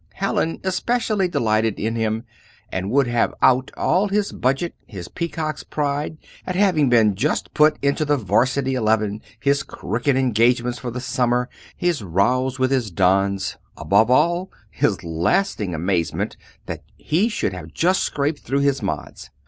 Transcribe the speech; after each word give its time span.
Hallin 0.15 0.59
especially 0.63 1.27
delighted 1.27 1.79
in 1.79 1.95
him, 1.95 2.23
and 2.71 2.89
would 2.89 3.05
have 3.05 3.35
out 3.39 3.69
all 3.77 4.07
his 4.07 4.31
budget 4.31 4.73
his 4.87 5.07
peacock's 5.07 5.63
pride 5.63 6.17
at 6.43 6.55
having 6.55 6.89
been 6.89 7.13
just 7.13 7.53
put 7.53 7.77
into 7.83 8.03
the 8.03 8.17
'Varsity 8.17 8.73
eleven, 8.73 9.21
his 9.39 9.61
cricket 9.61 10.15
engagements 10.15 10.79
for 10.79 10.89
the 10.89 10.99
summer, 10.99 11.49
his 11.77 12.01
rows 12.03 12.57
with 12.57 12.71
his 12.71 12.89
dons, 12.89 13.57
above 13.77 14.09
all 14.09 14.49
his 14.71 15.03
lasting 15.03 15.75
amazement 15.75 16.35
that 16.65 16.81
he 16.97 17.29
should 17.29 17.53
have 17.53 17.71
just 17.71 18.01
scraped 18.01 18.39
through 18.39 18.61
his 18.61 18.81
Mods. 18.81 19.29